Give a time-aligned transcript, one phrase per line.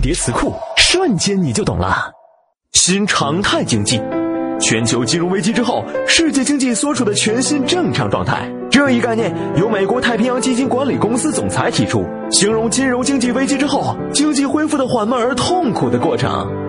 [0.00, 2.10] 叠词库瞬间你就懂了。
[2.72, 4.00] 新常态经济
[4.60, 8.50] 全球金融危机之后世界经济所处的全新正常状态。
[8.70, 16.67] 这一概念由美国太平洋基金管理公司总裁提出形容金融经济危机之后经济恢复的缓慢而痛苦的过程。